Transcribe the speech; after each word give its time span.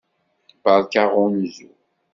Beṛka 0.63 1.01
aɣunzu! 1.07 1.69